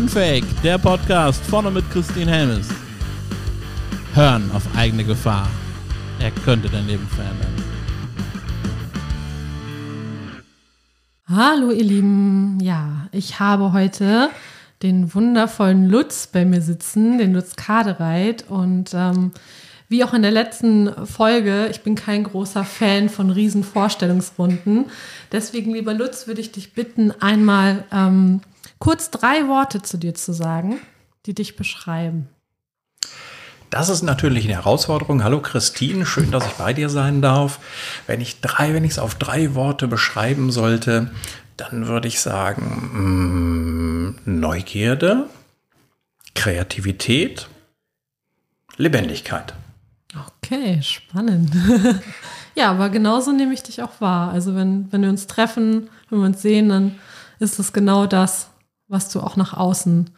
[0.00, 2.68] Unfake, der Podcast vorne mit Christine Helmes.
[4.14, 5.46] Hören auf eigene Gefahr.
[6.18, 7.54] Er könnte dein Leben verändern.
[11.28, 14.30] Hallo ihr Lieben, ja, ich habe heute
[14.82, 19.32] den wundervollen Lutz bei mir sitzen, den Lutz Kadereit und ähm,
[19.90, 24.86] wie auch in der letzten Folge, ich bin kein großer Fan von riesen Vorstellungsrunden.
[25.30, 28.40] Deswegen, lieber Lutz, würde ich dich bitten, einmal ähm,
[28.80, 30.80] kurz drei Worte zu dir zu sagen,
[31.26, 32.28] die dich beschreiben.
[33.68, 35.22] Das ist natürlich eine Herausforderung.
[35.22, 37.60] Hallo Christine, schön, dass ich bei dir sein darf.
[38.08, 41.12] Wenn ich drei, wenn ich es auf drei Worte beschreiben sollte,
[41.56, 45.28] dann würde ich sagen mh, mm, Neugierde,
[46.34, 47.48] Kreativität,
[48.76, 49.54] Lebendigkeit.
[50.42, 51.54] Okay, spannend.
[52.56, 54.32] ja, aber genauso nehme ich dich auch wahr.
[54.32, 56.98] Also wenn, wenn wir uns treffen, wenn wir uns sehen, dann
[57.38, 58.49] ist das genau das,
[58.90, 60.10] was du auch nach außen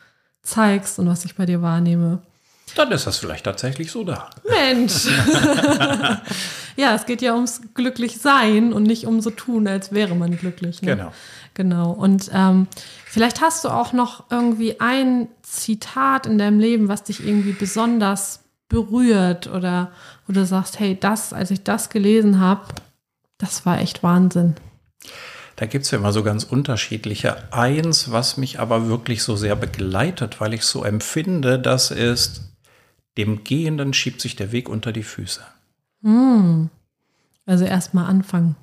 [0.42, 2.20] zeigst und was ich bei dir wahrnehme.
[2.74, 4.30] Dann ist das vielleicht tatsächlich so da.
[4.48, 5.06] Mensch.
[6.76, 10.80] ja, es geht ja ums Glücklichsein und nicht um so tun, als wäre man glücklich.
[10.80, 10.96] Ne?
[10.96, 11.12] Genau.
[11.54, 11.90] Genau.
[11.90, 12.66] Und ähm,
[13.04, 18.40] vielleicht hast du auch noch irgendwie ein Zitat in deinem Leben, was dich irgendwie besonders
[18.68, 19.92] berührt oder
[20.26, 22.62] wo du sagst, hey, das, als ich das gelesen habe,
[23.36, 24.54] das war echt Wahnsinn.
[25.56, 27.52] Da gibt es ja immer so ganz unterschiedliche.
[27.52, 32.52] Eins, was mich aber wirklich so sehr begleitet, weil ich so empfinde, das ist,
[33.16, 35.42] dem Gehenden schiebt sich der Weg unter die Füße.
[36.02, 36.70] Hm.
[37.46, 38.56] Also erstmal anfangen.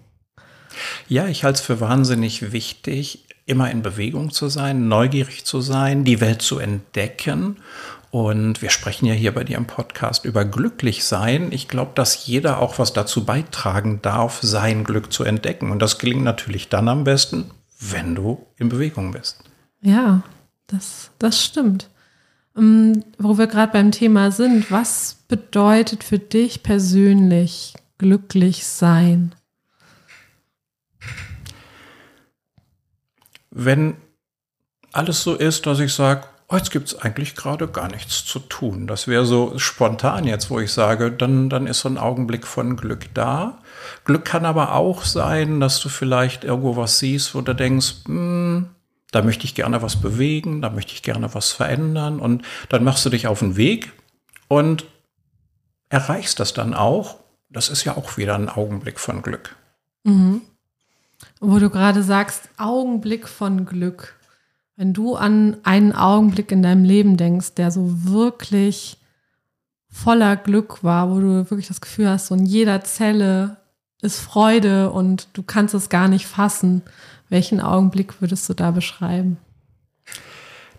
[1.07, 6.03] Ja, ich halte es für wahnsinnig wichtig, immer in Bewegung zu sein, neugierig zu sein,
[6.03, 7.57] die Welt zu entdecken
[8.11, 11.51] und wir sprechen ja hier bei dir im Podcast über glücklich sein.
[11.51, 15.69] Ich glaube, dass jeder auch was dazu beitragen darf, sein Glück zu entdecken.
[15.71, 19.43] Und das gelingt natürlich dann am besten, wenn du in Bewegung bist.
[19.81, 20.23] Ja,
[20.67, 21.89] das, das stimmt.
[22.55, 29.35] Um, ähm, wo wir gerade beim Thema sind, was bedeutet für dich persönlich glücklich sein?
[33.51, 33.97] Wenn
[34.91, 38.39] alles so ist, dass ich sage, oh, jetzt gibt es eigentlich gerade gar nichts zu
[38.39, 38.87] tun.
[38.87, 42.75] Das wäre so spontan jetzt, wo ich sage, dann, dann ist so ein Augenblick von
[42.75, 43.59] Glück da.
[44.03, 48.69] Glück kann aber auch sein, dass du vielleicht irgendwo was siehst, wo du denkst, hm,
[49.11, 53.05] da möchte ich gerne was bewegen, da möchte ich gerne was verändern und dann machst
[53.05, 53.91] du dich auf den Weg
[54.47, 54.85] und
[55.89, 57.17] erreichst das dann auch.
[57.49, 59.55] Das ist ja auch wieder ein Augenblick von Glück.
[60.03, 60.41] Mhm.
[61.39, 64.18] Wo du gerade sagst, Augenblick von Glück.
[64.79, 68.95] Wenn du an einen Augenblick in deinem Leben denkst, der so wirklich
[69.89, 73.57] voller Glück war, wo du wirklich das Gefühl hast, so in jeder Zelle
[74.01, 76.81] ist Freude und du kannst es gar nicht fassen,
[77.27, 79.35] welchen Augenblick würdest du da beschreiben?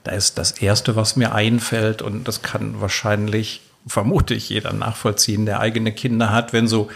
[0.03, 5.47] Da ist das Erste, was mir einfällt, und das kann wahrscheinlich, vermute ich, jeder nachvollziehen,
[5.47, 6.91] der eigene Kinder hat, wenn so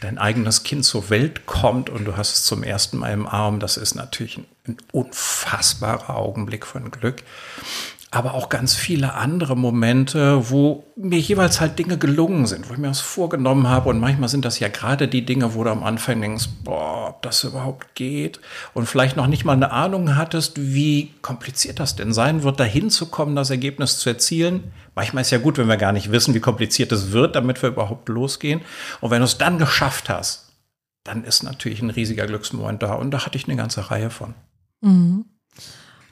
[0.00, 3.60] dein eigenes Kind zur Welt kommt und du hast es zum ersten Mal im Arm,
[3.60, 7.22] das ist natürlich ein, unfassbarer Augenblick von Glück
[8.12, 12.78] aber auch ganz viele andere Momente, wo mir jeweils halt Dinge gelungen sind, wo ich
[12.78, 13.88] mir was vorgenommen habe.
[13.88, 17.22] Und manchmal sind das ja gerade die Dinge, wo du am Anfang denkst, boah, ob
[17.22, 18.40] das überhaupt geht.
[18.74, 22.90] Und vielleicht noch nicht mal eine Ahnung hattest, wie kompliziert das denn sein wird, dahin
[22.90, 24.72] zu kommen, das Ergebnis zu erzielen.
[24.96, 27.68] Manchmal ist ja gut, wenn wir gar nicht wissen, wie kompliziert es wird, damit wir
[27.68, 28.62] überhaupt losgehen.
[29.00, 30.50] Und wenn du es dann geschafft hast,
[31.04, 32.94] dann ist natürlich ein riesiger Glücksmoment da.
[32.94, 34.34] Und da hatte ich eine ganze Reihe von.
[34.80, 35.26] Mhm.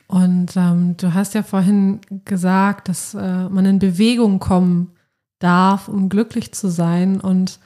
[0.09, 4.93] Und ähm, du hast ja vorhin gesagt, dass äh, man in Bewegung kommen
[5.39, 7.21] darf, um glücklich zu sein.
[7.21, 7.61] Und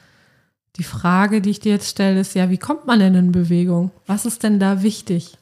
[0.76, 3.92] die Frage, die ich dir jetzt stelle, ist ja, wie kommt man denn in Bewegung?
[4.06, 5.38] Was ist denn da wichtig?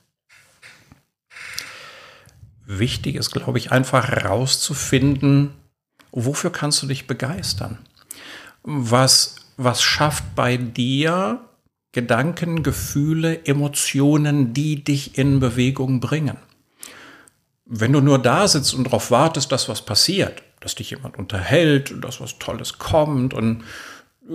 [2.66, 5.52] Wichtig ist, glaube ich, einfach herauszufinden,
[6.12, 7.78] wofür kannst du dich begeistern?
[8.62, 11.40] Was, was schafft bei dir
[11.92, 16.36] Gedanken, Gefühle, Emotionen, die dich in Bewegung bringen?
[17.72, 21.94] Wenn du nur da sitzt und darauf wartest, dass was passiert, dass dich jemand unterhält,
[22.04, 23.62] dass was Tolles kommt und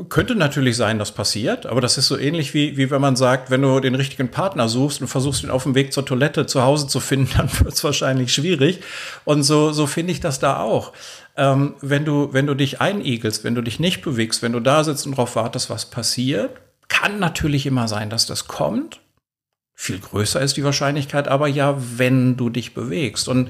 [0.09, 3.49] könnte natürlich sein, dass passiert, aber das ist so ähnlich wie, wie wenn man sagt,
[3.49, 6.63] wenn du den richtigen Partner suchst und versuchst, ihn auf dem Weg zur Toilette zu
[6.63, 8.81] Hause zu finden, dann wird es wahrscheinlich schwierig.
[9.23, 10.91] Und so, so finde ich das da auch.
[11.37, 14.83] Ähm, wenn, du, wenn du dich einigelst, wenn du dich nicht bewegst, wenn du da
[14.83, 16.51] sitzt und darauf wartest, was passiert,
[16.87, 18.99] kann natürlich immer sein, dass das kommt.
[19.75, 23.27] Viel größer ist die Wahrscheinlichkeit aber ja, wenn du dich bewegst.
[23.27, 23.49] Und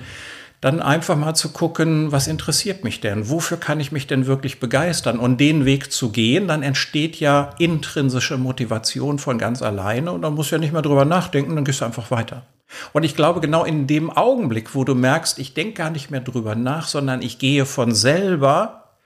[0.62, 3.30] dann einfach mal zu gucken, was interessiert mich denn?
[3.30, 5.20] Wofür kann ich mich denn wirklich begeistern?
[5.20, 10.34] Und den Weg zu gehen, dann entsteht ja intrinsische Motivation von ganz alleine und dann
[10.34, 12.48] musst du ja nicht mehr drüber nachdenken, dann gehst du einfach weiter.
[12.94, 16.22] Und ich glaube, genau in dem Augenblick, wo du merkst, ich denke gar nicht mehr
[16.22, 18.98] drüber nach, sondern ich gehe von selber,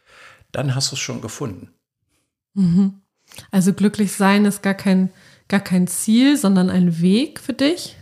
[0.51, 1.73] dann hast du es schon gefunden.
[2.53, 3.01] Mhm.
[3.51, 5.11] Also glücklich sein ist gar kein,
[5.49, 7.97] gar kein Ziel, sondern ein Weg für dich?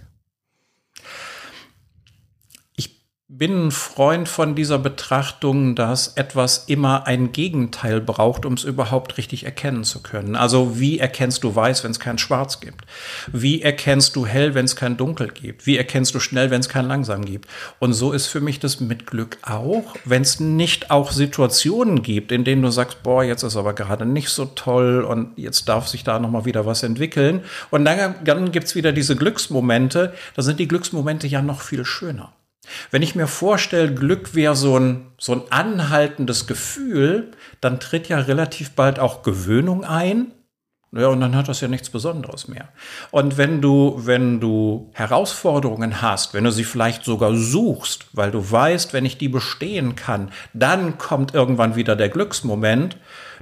[3.29, 9.17] Bin ein Freund von dieser Betrachtung, dass etwas immer ein Gegenteil braucht, um es überhaupt
[9.17, 10.37] richtig erkennen zu können.
[10.37, 12.85] Also wie erkennst du weiß, wenn es kein Schwarz gibt?
[13.29, 15.65] Wie erkennst du hell, wenn es kein Dunkel gibt?
[15.65, 17.49] Wie erkennst du schnell, wenn es kein langsam gibt?
[17.79, 22.31] Und so ist für mich das mit Glück auch, wenn es nicht auch Situationen gibt,
[22.31, 25.89] in denen du sagst, boah, jetzt ist aber gerade nicht so toll und jetzt darf
[25.89, 27.41] sich da nochmal wieder was entwickeln.
[27.71, 30.13] Und dann, dann gibt's wieder diese Glücksmomente.
[30.33, 32.31] Da sind die Glücksmomente ja noch viel schöner.
[32.91, 37.31] Wenn ich mir vorstelle, Glück wäre so ein, so ein anhaltendes Gefühl,
[37.61, 40.31] dann tritt ja relativ bald auch Gewöhnung ein.
[40.93, 42.69] Ja, und dann hat das ja nichts Besonderes mehr.
[43.11, 48.51] Und wenn du, wenn du Herausforderungen hast, wenn du sie vielleicht sogar suchst, weil du
[48.51, 52.97] weißt, wenn ich die bestehen kann, dann kommt irgendwann wieder der Glücksmoment,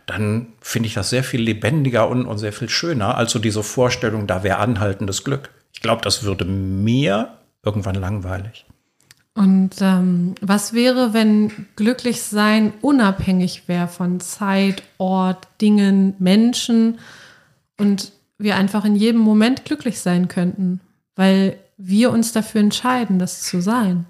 [0.07, 3.63] dann finde ich das sehr viel lebendiger und, und sehr viel schöner, als so diese
[3.63, 5.51] Vorstellung, da wäre anhaltendes Glück.
[5.73, 8.65] Ich glaube, das würde mir irgendwann langweilig.
[9.35, 16.99] Und ähm, was wäre, wenn glücklich sein unabhängig wäre von Zeit, Ort, Dingen, Menschen
[17.77, 20.79] und wir einfach in jedem Moment glücklich sein könnten,
[21.17, 24.05] weil wir uns dafür entscheiden, das zu sein?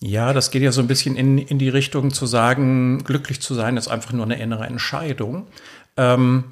[0.00, 3.54] Ja, das geht ja so ein bisschen in, in die Richtung zu sagen, glücklich zu
[3.54, 5.46] sein ist einfach nur eine innere Entscheidung.
[5.96, 6.44] Ähm,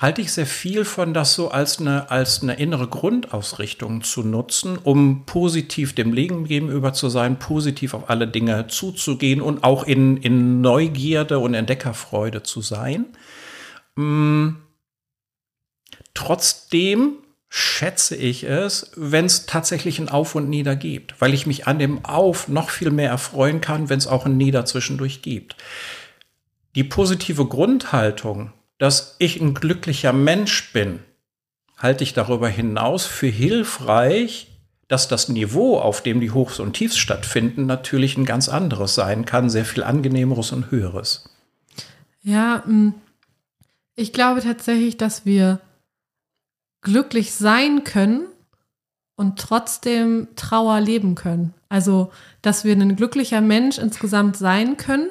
[0.00, 4.76] halte ich sehr viel von das so als eine, als eine innere Grundausrichtung zu nutzen,
[4.76, 10.16] um positiv dem Leben gegenüber zu sein, positiv auf alle Dinge zuzugehen und auch in,
[10.16, 13.06] in Neugierde und Entdeckerfreude zu sein.
[13.96, 14.56] Hm.
[16.12, 17.18] Trotzdem
[17.48, 21.78] schätze ich es, wenn es tatsächlich ein Auf und Nieder gibt, weil ich mich an
[21.78, 25.56] dem Auf noch viel mehr erfreuen kann, wenn es auch ein Nieder zwischendurch gibt.
[26.74, 31.00] Die positive Grundhaltung, dass ich ein glücklicher Mensch bin,
[31.78, 34.48] halte ich darüber hinaus für hilfreich,
[34.88, 39.24] dass das Niveau, auf dem die Hochs und Tiefs stattfinden, natürlich ein ganz anderes sein
[39.24, 41.24] kann, sehr viel angenehmeres und höheres.
[42.22, 42.94] Ja, mm,
[43.96, 45.60] ich glaube tatsächlich, dass wir
[46.82, 48.26] glücklich sein können
[49.16, 51.54] und trotzdem Trauer leben können.
[51.68, 52.12] Also,
[52.42, 55.10] dass wir ein glücklicher Mensch insgesamt sein können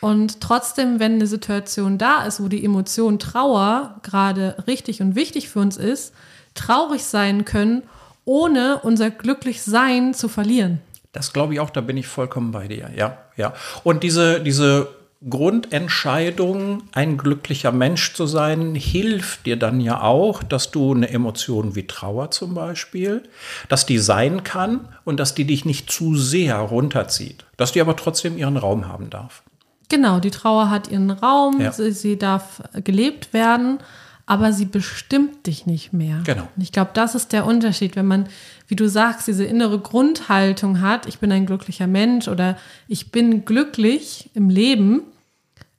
[0.00, 5.48] und trotzdem, wenn eine Situation da ist, wo die Emotion Trauer gerade richtig und wichtig
[5.48, 6.12] für uns ist,
[6.54, 7.82] traurig sein können,
[8.24, 10.80] ohne unser Glücklichsein zu verlieren.
[11.12, 12.90] Das glaube ich auch, da bin ich vollkommen bei dir.
[12.96, 13.52] Ja, ja.
[13.84, 14.88] Und diese, diese
[15.28, 21.76] Grundentscheidung, ein glücklicher Mensch zu sein, hilft dir dann ja auch, dass du eine Emotion
[21.76, 23.22] wie Trauer zum Beispiel,
[23.68, 27.94] dass die sein kann und dass die dich nicht zu sehr runterzieht, dass die aber
[27.94, 29.42] trotzdem ihren Raum haben darf.
[29.88, 31.72] Genau, die Trauer hat ihren Raum, ja.
[31.72, 33.78] sie, sie, darf gelebt werden,
[34.26, 36.20] aber sie bestimmt dich nicht mehr.
[36.24, 36.48] Genau.
[36.56, 38.28] Und ich glaube, das ist der Unterschied, wenn man,
[38.68, 42.56] wie du sagst, diese innere Grundhaltung hat, ich bin ein glücklicher Mensch oder
[42.88, 45.02] ich bin glücklich im Leben,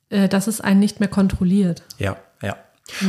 [0.09, 1.81] äh, dass es einen nicht mehr kontrolliert.
[1.97, 2.17] Ja, ja.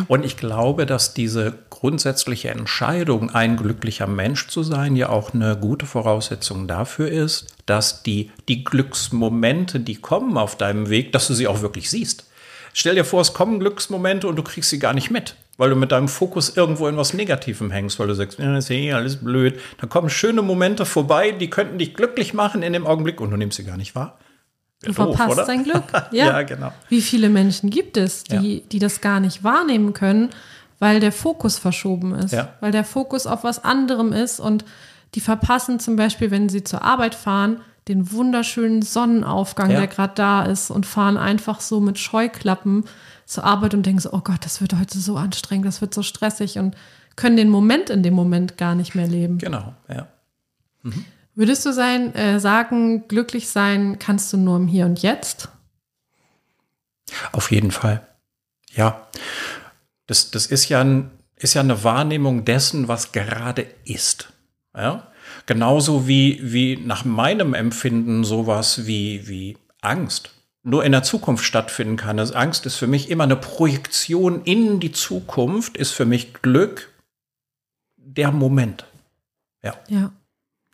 [0.07, 5.57] Und ich glaube, dass diese grundsätzliche Entscheidung, ein glücklicher Mensch zu sein, ja auch eine
[5.57, 11.35] gute Voraussetzung dafür ist, dass die, die Glücksmomente, die kommen auf deinem Weg, dass du
[11.35, 12.25] sie auch wirklich siehst.
[12.73, 15.77] Stell dir vor, es kommen Glücksmomente und du kriegst sie gar nicht mit, weil du
[15.77, 19.17] mit deinem Fokus irgendwo in was Negativem hängst, weil du sagst, ja, ist eh alles
[19.17, 19.61] blöd.
[19.81, 23.37] Da kommen schöne Momente vorbei, die könnten dich glücklich machen in dem Augenblick und du
[23.37, 24.19] nimmst sie gar nicht wahr.
[24.87, 25.85] Du verpasst doof, sein Glück.
[26.13, 26.27] Ja.
[26.27, 26.43] ja.
[26.43, 26.73] genau.
[26.89, 28.63] Wie viele Menschen gibt es, die, ja.
[28.71, 30.31] die das gar nicht wahrnehmen können,
[30.79, 32.55] weil der Fokus verschoben ist, ja.
[32.61, 34.65] weil der Fokus auf was anderem ist und
[35.15, 40.43] die verpassen zum Beispiel, wenn sie zur Arbeit fahren, den wunderschönen Sonnenaufgang, der gerade da
[40.45, 42.85] ist und fahren einfach so mit Scheuklappen
[43.27, 46.03] zur Arbeit und denken so, oh Gott, das wird heute so anstrengend, das wird so
[46.03, 46.75] stressig und
[47.17, 49.39] können den Moment in dem Moment gar nicht mehr leben.
[49.39, 50.09] Genau, ja.
[50.83, 51.05] Mhm.
[51.35, 55.49] Würdest du sein, äh, sagen, glücklich sein kannst du nur im Hier und Jetzt?
[57.33, 58.07] Auf jeden Fall.
[58.73, 59.09] Ja.
[60.07, 64.33] Das, das ist, ja ein, ist ja eine Wahrnehmung dessen, was gerade ist.
[64.77, 65.09] Ja?
[65.47, 70.31] Genauso wie, wie nach meinem Empfinden sowas wie, wie Angst
[70.65, 72.17] nur in der Zukunft stattfinden kann.
[72.17, 76.91] Das Angst ist für mich immer eine Projektion in die Zukunft, ist für mich Glück
[77.97, 78.87] der Moment.
[79.63, 79.75] Ja.
[79.89, 80.13] Ja.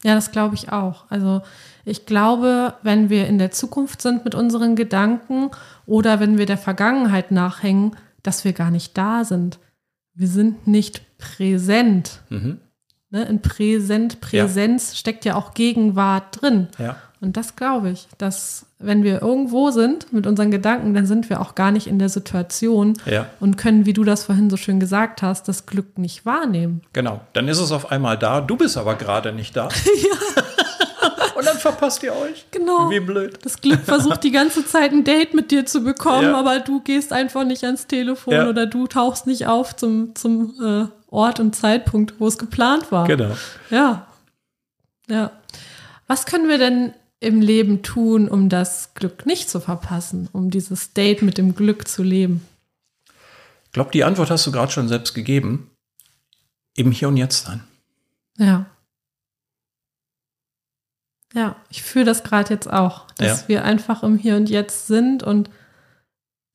[0.02, 1.04] Ja, das glaube ich auch.
[1.10, 1.42] Also
[1.84, 5.50] ich glaube, wenn wir in der Zukunft sind mit unseren Gedanken
[5.86, 9.58] oder wenn wir der Vergangenheit nachhängen, dass wir gar nicht da sind.
[10.14, 12.20] Wir sind nicht präsent.
[12.28, 12.58] Mhm.
[13.10, 13.24] Ne?
[13.24, 16.68] In Präsent, Präsenz steckt ja auch Gegenwart drin.
[16.78, 16.96] Ja.
[17.22, 21.40] Und das glaube ich, dass wenn wir irgendwo sind mit unseren Gedanken, dann sind wir
[21.42, 23.26] auch gar nicht in der Situation Ja.
[23.40, 26.80] und können, wie du das vorhin so schön gesagt hast, das Glück nicht wahrnehmen.
[26.94, 27.20] Genau.
[27.34, 29.68] Dann ist es auf einmal da, du bist aber gerade nicht da.
[29.84, 30.42] ja.
[31.34, 32.46] Und dann verpasst ihr euch.
[32.50, 32.88] Genau.
[32.90, 33.38] Wie blöd.
[33.42, 36.38] Das Glück versucht die ganze Zeit ein Date mit dir zu bekommen, Ja.
[36.38, 38.48] aber du gehst einfach nicht ans Telefon Ja.
[38.48, 43.06] oder du tauchst nicht auf zum, zum äh, Ort und Zeitpunkt, wo es geplant war.
[43.06, 43.30] Genau.
[43.70, 44.06] Ja.
[45.08, 45.32] Ja.
[46.06, 50.92] Was können wir denn im Leben tun, um das Glück nicht zu verpassen, um dieses
[50.94, 52.46] Date mit dem Glück zu leben?
[53.66, 55.70] Ich glaube, die Antwort hast du gerade schon selbst gegeben.
[56.74, 57.62] Im Hier und Jetzt sein.
[58.38, 58.66] Ja.
[61.34, 63.48] Ja, ich fühle das gerade jetzt auch, dass Ja.
[63.48, 65.50] wir einfach im Hier und Jetzt sind und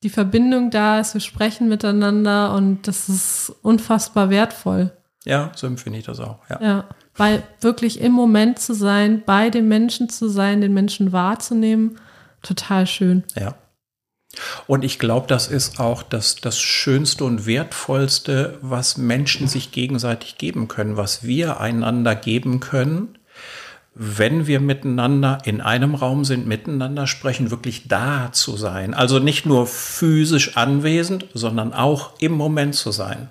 [0.02, 4.92] die Verbindung da ist, wir sprechen miteinander und das ist unfassbar wertvoll.
[5.24, 6.38] Ja, so empfinde ich das auch.
[6.50, 6.60] Ja.
[6.62, 11.98] Ja, weil wirklich im Moment zu sein, bei den Menschen zu sein, den Menschen wahrzunehmen,
[12.42, 13.24] total schön.
[13.34, 13.54] Ja.
[14.66, 20.36] Und ich glaube, das ist auch das, das Schönste und Wertvollste, was Menschen sich gegenseitig
[20.36, 23.18] geben können, was wir einander geben können,
[23.94, 28.92] wenn wir miteinander in einem Raum sind, miteinander sprechen, wirklich da zu sein.
[28.92, 33.30] Also nicht nur physisch anwesend, sondern auch im Moment zu sein.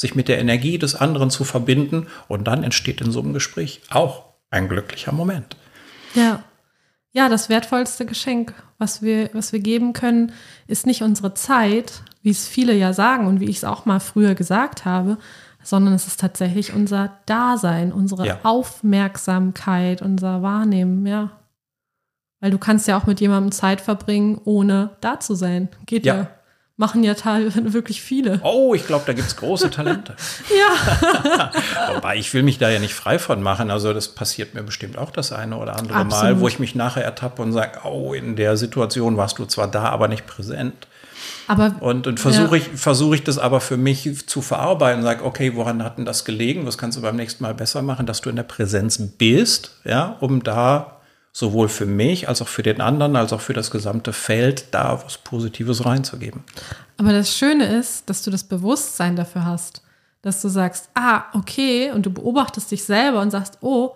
[0.00, 3.82] Sich mit der Energie des anderen zu verbinden und dann entsteht in so einem Gespräch
[3.90, 5.56] auch ein glücklicher Moment.
[6.14, 6.42] Ja.
[7.12, 10.32] Ja, das wertvollste Geschenk, was wir, was wir geben können,
[10.66, 13.98] ist nicht unsere Zeit, wie es viele ja sagen und wie ich es auch mal
[13.98, 15.18] früher gesagt habe,
[15.62, 18.38] sondern es ist tatsächlich unser Dasein, unsere Ja.
[18.44, 21.30] Aufmerksamkeit, unser Wahrnehmen, ja.
[22.40, 25.68] Weil du kannst ja auch mit jemandem Zeit verbringen, ohne da zu sein.
[25.86, 26.14] Geht ja.
[26.14, 26.30] Ja.
[26.80, 28.40] Machen ja teilweise wirklich viele.
[28.44, 30.14] Oh, ich glaube, da gibt's große Talente.
[30.56, 31.50] Ja.
[31.94, 33.70] Wobei ich will mich da ja nicht frei von machen.
[33.70, 36.40] Also das passiert mir bestimmt auch das eine oder andere Mal, Absolut.
[36.40, 39.84] wo ich mich nachher ertappe und sage, oh, in der Situation warst du zwar da,
[39.90, 40.86] aber nicht präsent.
[41.48, 42.62] Aber Und, und versuche Ja.
[42.62, 46.04] ich, versuche ich das aber für mich zu verarbeiten und sage, okay, woran hat denn
[46.04, 46.64] das gelegen?
[46.66, 50.16] Was kannst du beim nächsten Mal besser machen, dass du in der Präsenz bist, ja,
[50.20, 50.97] um da
[51.38, 55.00] sowohl für mich als auch für den anderen, als auch für das gesamte Feld da
[55.04, 56.42] was Positives reinzugeben.
[56.96, 59.82] Aber das Schöne ist, dass du das Bewusstsein dafür hast,
[60.20, 63.94] dass du sagst, ah, okay, und du beobachtest dich selber und sagst, oh,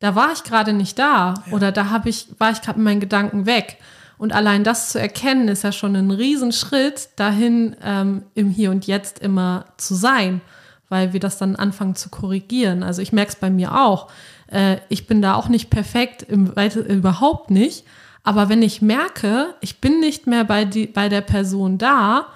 [0.00, 3.00] da war ich gerade nicht da oder da habe ich, war ich gerade mit meinen
[3.00, 3.78] Gedanken weg.
[4.18, 8.88] Und allein das zu erkennen, ist ja schon ein Riesenschritt dahin, ähm, im Hier und
[8.88, 10.40] Jetzt immer zu sein,
[10.88, 12.82] weil wir das dann anfangen zu korrigieren.
[12.82, 14.08] Also ich merke es bei mir auch.
[14.52, 16.52] Äh, ich bin da auch nicht perfekt, im,
[16.86, 17.84] überhaupt nicht.
[18.22, 22.26] Aber wenn ich merke, ich bin nicht mehr bei, die, bei der Person da,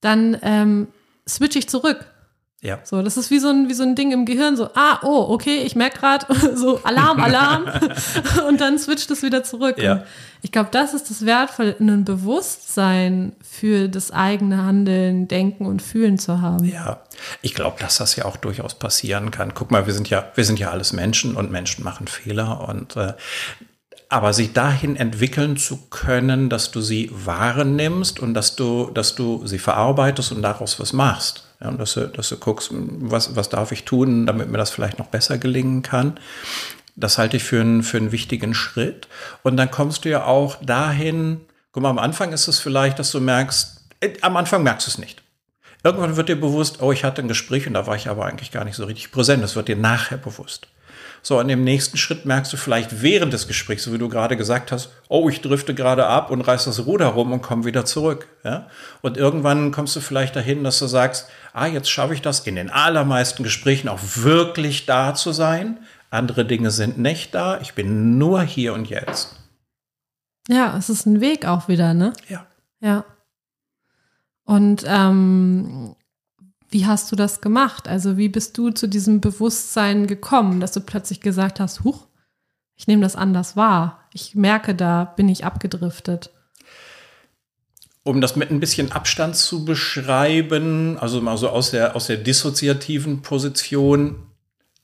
[0.00, 0.88] dann ähm,
[1.28, 2.06] switche ich zurück.
[2.64, 2.78] Ja.
[2.82, 5.26] So, das ist wie so ein, wie so ein Ding im Gehirn, so, ah, oh,
[5.28, 7.66] okay, ich merke gerade, so Alarm, Alarm.
[8.48, 9.76] und dann switcht es wieder zurück.
[9.76, 10.04] Ja.
[10.40, 16.18] Ich glaube, das ist das Wertvolle, ein Bewusstsein für das eigene Handeln, Denken und Fühlen
[16.18, 16.64] zu haben.
[16.64, 17.02] Ja,
[17.42, 19.52] ich glaube, dass das ja auch durchaus passieren kann.
[19.52, 22.96] Guck mal, wir sind ja, wir sind ja alles Menschen und Menschen machen Fehler und
[22.96, 23.12] äh,
[24.08, 29.46] aber sich dahin entwickeln zu können, dass du sie wahrnimmst und dass du, dass du
[29.46, 31.43] sie verarbeitest und daraus was machst.
[31.64, 34.98] Ja, dass du, dass du guckst, was, was darf ich tun, damit mir das vielleicht
[34.98, 36.18] noch besser gelingen kann.
[36.94, 39.08] Das halte ich für einen, für einen wichtigen Schritt.
[39.42, 41.40] Und dann kommst du ja auch dahin,
[41.72, 44.90] guck mal, am Anfang ist es vielleicht, dass du merkst, äh, am Anfang merkst du
[44.90, 45.22] es nicht.
[45.82, 48.50] Irgendwann wird dir bewusst, oh, ich hatte ein Gespräch und da war ich aber eigentlich
[48.52, 49.42] gar nicht so richtig präsent.
[49.42, 50.68] Das wird dir nachher bewusst.
[51.26, 54.36] So, und im nächsten Schritt merkst du vielleicht während des Gesprächs, so wie du gerade
[54.36, 57.86] gesagt hast, oh, ich drifte gerade ab und reiß das Ruder rum und komme wieder
[57.86, 58.28] zurück.
[58.44, 58.68] Ja?
[59.00, 62.56] Und irgendwann kommst du vielleicht dahin, dass du sagst, ah, jetzt schaffe ich das in
[62.56, 65.78] den allermeisten Gesprächen auch wirklich da zu sein.
[66.10, 67.58] Andere Dinge sind nicht da.
[67.62, 69.34] Ich bin nur hier und jetzt.
[70.46, 72.12] Ja, es ist ein Weg auch wieder, ne?
[72.28, 72.46] Ja.
[72.80, 73.06] Ja.
[74.44, 75.96] Und ähm,
[76.74, 77.86] wie hast du das gemacht?
[77.86, 82.08] Also wie bist du zu diesem Bewusstsein gekommen, dass du plötzlich gesagt hast, huch,
[82.74, 84.00] ich nehme das anders wahr.
[84.12, 86.30] Ich merke, da bin ich abgedriftet.
[88.02, 92.18] um das mit ein bisschen Abstand zu beschreiben, also mal so aus der, aus der
[92.18, 94.26] dissoziativen Position,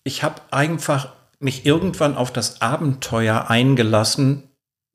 [0.05, 4.45] ich habe einfach mich irgendwann auf das Abenteuer eingelassen,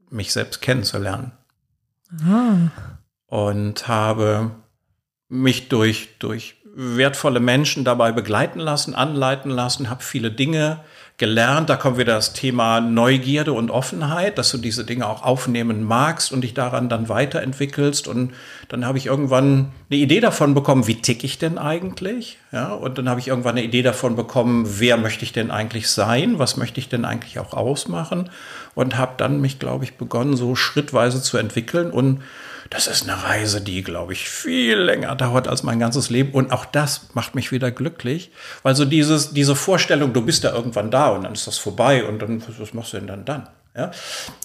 [0.09, 1.33] mich selbst kennenzulernen.
[2.25, 2.71] Ah.
[3.27, 4.51] Und habe
[5.27, 10.81] mich durch, durch wertvolle Menschen dabei begleiten lassen, anleiten lassen, habe viele Dinge
[11.17, 11.69] gelernt.
[11.69, 16.33] Da kommt wieder das Thema Neugierde und Offenheit, dass du diese Dinge auch aufnehmen magst
[16.33, 18.09] und dich daran dann weiterentwickelst.
[18.09, 18.33] Und
[18.67, 22.37] dann habe ich irgendwann eine Idee davon bekommen, wie tick ich denn eigentlich?
[22.51, 25.89] Ja, und dann habe ich irgendwann eine Idee davon bekommen, wer möchte ich denn eigentlich
[25.89, 26.39] sein?
[26.39, 28.29] Was möchte ich denn eigentlich auch ausmachen?
[28.73, 32.21] Und habe dann mich, glaube ich, begonnen, so schrittweise zu entwickeln und
[32.69, 36.31] das ist eine Reise, die, glaube ich, viel länger dauert als mein ganzes Leben.
[36.31, 38.31] Und auch das macht mich wieder glücklich.
[38.63, 42.03] Weil so dieses, diese Vorstellung, du bist da irgendwann da und dann ist das vorbei
[42.03, 43.47] und dann, was machst du denn dann dann?
[43.75, 43.91] Ja?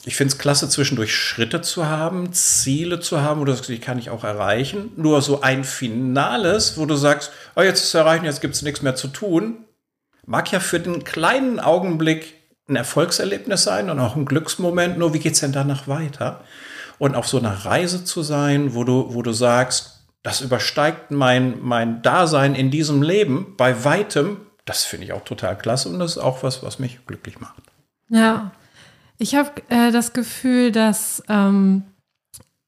[0.04, 4.10] Ich finde es klasse, zwischendurch Schritte zu haben, Ziele zu haben, oder die kann ich
[4.10, 4.92] auch erreichen.
[4.96, 8.62] Nur so ein Finales, wo du sagst, oh, jetzt ist es erreicht, jetzt gibt es
[8.62, 9.64] nichts mehr zu tun,
[10.26, 12.34] mag ja für den kleinen Augenblick
[12.68, 14.98] ein Erfolgserlebnis sein und auch ein Glücksmoment.
[14.98, 16.44] Nur wie geht es denn danach weiter?
[17.00, 21.58] Und auf so einer Reise zu sein, wo du, wo du sagst, das übersteigt mein,
[21.62, 26.12] mein Dasein in diesem Leben bei weitem, das finde ich auch total klasse und das
[26.12, 27.62] ist auch was, was mich glücklich macht.
[28.10, 28.50] Ja,
[29.16, 31.84] ich habe äh, das Gefühl, dass ähm,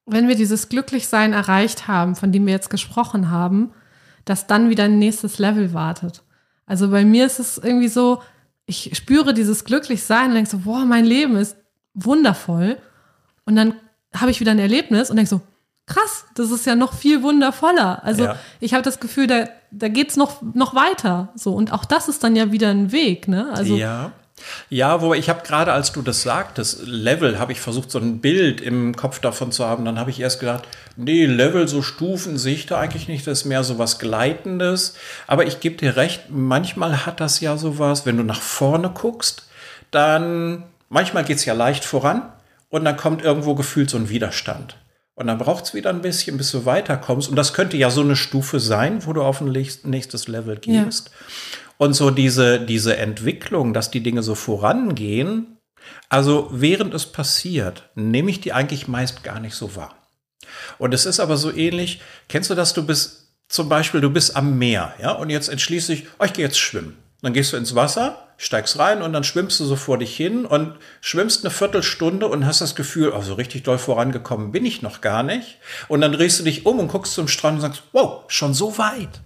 [0.07, 3.73] wenn wir dieses Glücklichsein erreicht haben, von dem wir jetzt gesprochen haben,
[4.25, 6.23] dass dann wieder ein nächstes Level wartet.
[6.65, 8.23] Also bei mir ist es irgendwie so,
[8.65, 11.55] ich spüre dieses Glücklichsein und denke so, boah, mein Leben ist
[11.93, 12.79] wundervoll.
[13.45, 13.75] Und dann
[14.15, 15.41] habe ich wieder ein Erlebnis und denke so,
[15.87, 18.05] krass, das ist ja noch viel wundervoller.
[18.05, 18.37] Also ja.
[18.61, 21.29] ich habe das Gefühl, da, da geht es noch, noch weiter.
[21.35, 23.51] So, und auch das ist dann ja wieder ein Weg, ne?
[23.53, 24.13] Also, ja.
[24.71, 28.21] Ja, wobei ich habe gerade, als du das sagtest, Level, habe ich versucht, so ein
[28.21, 29.85] Bild im Kopf davon zu haben.
[29.85, 30.65] Dann habe ich erst gedacht,
[30.97, 33.25] nee, Level, so Stufen sehe ich da eigentlich nicht.
[33.25, 34.95] Das ist mehr so was Gleitendes.
[35.29, 39.45] Aber ich gebe dir recht, manchmal hat das ja sowas, wenn du nach vorne guckst,
[39.93, 42.23] dann manchmal geht es ja leicht voran
[42.73, 44.79] und dann kommt irgendwo gefühlt so ein Widerstand.
[45.15, 47.29] Und dann braucht es wieder ein bisschen, bis du weiterkommst.
[47.29, 51.11] Und das könnte ja so eine Stufe sein, wo du auf ein nächstes Level gehst.
[51.11, 51.15] Ja.
[51.77, 55.59] Und so diese, diese Entwicklung, dass die Dinge so vorangehen,
[56.09, 59.95] also während es passiert, nehme ich die eigentlich meist gar nicht so wahr.
[60.79, 64.35] Und es ist aber so ähnlich, kennst du das, du bist zum Beispiel, du bist
[64.35, 66.97] am Meer, ja, und jetzt entschließe ich, oh, ich gehe jetzt schwimmen.
[67.21, 70.45] Dann gehst du ins Wasser, steigst rein und dann schwimmst du so vor dich hin
[70.45, 74.83] und schwimmst eine Viertelstunde und hast das Gefühl, oh, so richtig doll vorangekommen bin ich
[74.83, 75.59] noch gar nicht.
[75.87, 78.79] Und dann drehst du dich um und guckst zum Strand und sagst, wow, schon so
[78.79, 79.21] weit.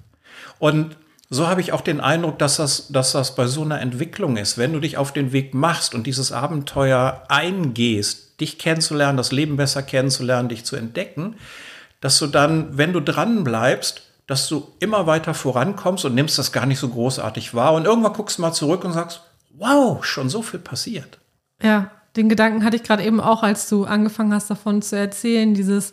[0.58, 0.96] Und
[1.30, 4.58] so habe ich auch den Eindruck, dass das, dass das bei so einer Entwicklung ist.
[4.58, 9.56] Wenn du dich auf den Weg machst und dieses Abenteuer eingehst, dich kennenzulernen, das Leben
[9.56, 11.36] besser kennenzulernen, dich zu entdecken,
[12.02, 16.52] dass du dann, wenn du dran bleibst, dass du immer weiter vorankommst und nimmst das
[16.52, 17.74] gar nicht so großartig wahr.
[17.74, 19.22] Und irgendwann guckst du mal zurück und sagst,
[19.54, 21.18] wow, schon so viel passiert.
[21.62, 25.54] Ja, den Gedanken hatte ich gerade eben auch, als du angefangen hast davon zu erzählen,
[25.54, 25.92] dieses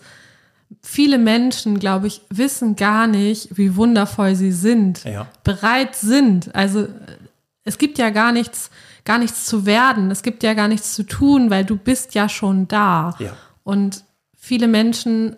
[0.82, 5.28] viele Menschen, glaube ich, wissen gar nicht, wie wundervoll sie sind, ja.
[5.44, 6.56] bereit sind.
[6.56, 6.88] Also
[7.64, 8.72] es gibt ja gar nichts,
[9.06, 12.28] gar nichts zu werden, es gibt ja gar nichts zu tun, weil du bist ja
[12.30, 13.16] schon da.
[13.20, 13.34] Ja.
[13.64, 14.04] Und
[14.36, 15.36] viele Menschen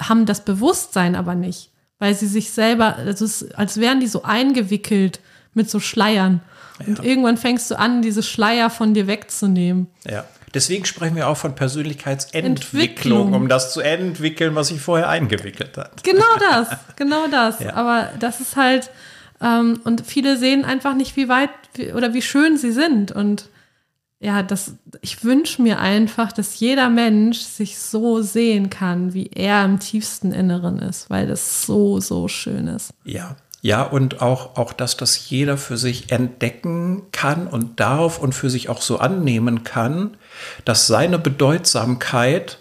[0.00, 4.22] haben das Bewusstsein aber nicht weil sie sich selber, also es als wären die so
[4.22, 5.20] eingewickelt
[5.54, 6.40] mit so Schleiern.
[6.80, 6.86] Ja.
[6.86, 9.88] Und irgendwann fängst du an, diese Schleier von dir wegzunehmen.
[10.08, 10.24] Ja.
[10.54, 16.04] Deswegen sprechen wir auch von Persönlichkeitsentwicklung, um das zu entwickeln, was sich vorher eingewickelt hat.
[16.04, 17.58] Genau das, genau das.
[17.58, 17.74] Ja.
[17.74, 18.90] Aber das ist halt,
[19.40, 23.10] ähm, und viele sehen einfach nicht, wie weit wie, oder wie schön sie sind.
[23.10, 23.48] Und
[24.24, 29.64] ja, das, ich wünsche mir einfach, dass jeder Mensch sich so sehen kann, wie er
[29.66, 32.94] im tiefsten Inneren ist, weil das so, so schön ist.
[33.04, 33.36] Ja.
[33.60, 38.50] Ja, und auch, auch, dass das jeder für sich entdecken kann und darf und für
[38.50, 40.18] sich auch so annehmen kann,
[40.66, 42.58] dass seine Bedeutsamkeit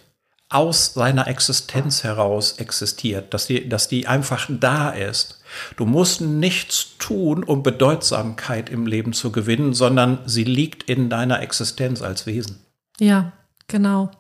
[0.48, 5.42] aus seiner Existenz heraus existiert, dass die, dass die einfach da ist.
[5.78, 11.42] Du musst nichts tun, um Bedeutsamkeit im Leben zu gewinnen, sondern sie liegt in deiner
[11.42, 12.60] Existenz als Wesen.
[13.00, 13.32] Ja,
[13.68, 14.12] genau.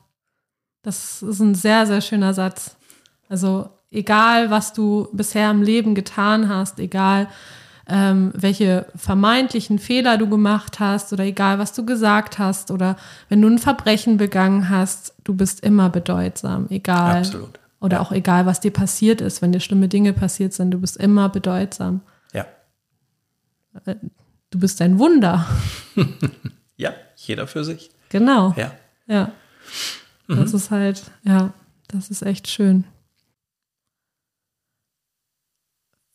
[0.82, 2.76] Das ist ein sehr, sehr schöner Satz.
[3.30, 7.30] Also egal, was du bisher im Leben getan hast, egal,
[7.88, 12.96] ähm, welche vermeintlichen Fehler du gemacht hast oder egal, was du gesagt hast oder
[13.30, 17.18] wenn du ein Verbrechen begangen hast, du bist immer bedeutsam, egal.
[17.18, 17.60] Absolut.
[17.84, 20.96] Oder auch egal, was dir passiert ist, wenn dir schlimme Dinge passiert sind, du bist
[20.96, 22.00] immer bedeutsam.
[22.32, 22.46] Ja.
[23.84, 23.96] Äh,
[24.52, 25.46] du bist ein Wunder.
[26.78, 27.90] ja, jeder für sich.
[28.08, 28.54] Genau.
[28.56, 28.72] Ja.
[29.06, 29.34] Ja.
[30.30, 30.38] Mhm.
[30.38, 31.52] Das ist halt, ja,
[31.90, 32.86] das ist echt schön.